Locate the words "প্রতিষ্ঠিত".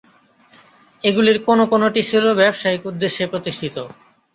3.31-3.75